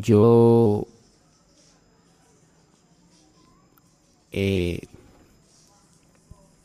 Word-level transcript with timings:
Yo 0.00 0.86
eh, 4.32 4.80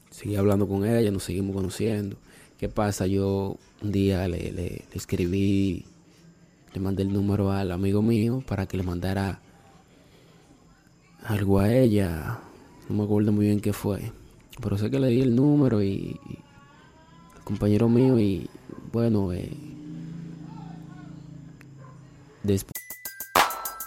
seguí 0.10 0.36
hablando 0.36 0.68
con 0.68 0.86
ella, 0.86 1.12
nos 1.12 1.24
seguimos 1.24 1.56
conociendo. 1.56 2.18
¿Qué 2.60 2.70
pasa? 2.70 3.08
Yo 3.08 3.58
un 3.82 3.92
día 3.92 4.28
le, 4.28 4.52
le- 4.52 4.86
escribí, 4.94 5.86
le 6.74 6.82
mandé 6.82 7.04
el 7.04 7.14
número 7.14 7.52
al 7.52 7.72
amigo 7.72 8.02
mío 8.02 8.44
para 8.48 8.68
que 8.68 8.78
le 8.78 8.84
mandara 8.84 9.42
algo 11.26 11.60
a 11.60 11.74
ella. 11.74 12.40
No 12.90 12.96
me 12.98 13.04
acuerdo 13.04 13.32
muy 13.32 13.46
bien 13.46 13.60
qué 13.60 13.74
fue. 13.74 14.12
Pero 14.62 14.78
sé 14.78 14.90
que 14.92 15.00
le 15.00 15.08
di 15.08 15.22
el 15.22 15.36
número 15.36 15.82
y, 15.82 16.20
y 16.30 16.40
compañero 17.44 17.90
mío 17.90 18.20
y 18.20 18.50
bueno, 18.92 19.32
eh, 19.34 19.50
después... 22.44 22.81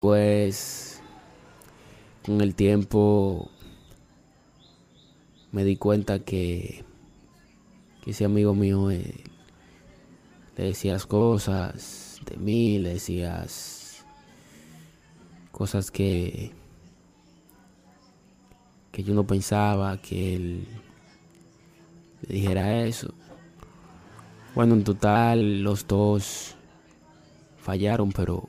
Pues 0.00 1.02
con 2.24 2.40
el 2.40 2.54
tiempo 2.54 3.50
me 5.50 5.64
di 5.64 5.74
cuenta 5.74 6.20
que, 6.20 6.84
que 8.04 8.12
ese 8.12 8.24
amigo 8.24 8.54
mío 8.54 8.92
eh, 8.92 9.24
le 10.56 10.64
decías 10.66 11.04
cosas 11.04 12.20
de 12.30 12.36
mí, 12.36 12.78
le 12.78 12.90
decías 12.90 14.04
cosas 15.50 15.90
que, 15.90 16.52
que 18.92 19.02
yo 19.02 19.14
no 19.14 19.26
pensaba 19.26 20.00
que 20.00 20.36
él 20.36 20.68
le 22.22 22.34
dijera 22.36 22.84
eso. 22.84 23.12
Bueno, 24.54 24.74
en 24.74 24.84
total 24.84 25.62
los 25.64 25.88
dos 25.88 26.54
fallaron, 27.56 28.12
pero 28.12 28.48